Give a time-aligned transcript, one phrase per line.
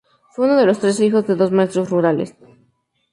[0.31, 2.33] Fue uno de los trece hijos de dos maestros rurales.